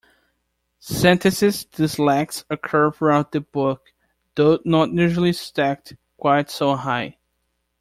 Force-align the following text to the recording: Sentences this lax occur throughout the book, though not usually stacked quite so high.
Sentences 0.79 1.63
this 1.73 1.99
lax 1.99 2.43
occur 2.49 2.89
throughout 2.89 3.31
the 3.33 3.41
book, 3.41 3.93
though 4.33 4.57
not 4.65 4.89
usually 4.91 5.31
stacked 5.31 5.93
quite 6.17 6.49
so 6.49 6.75
high. 6.75 7.19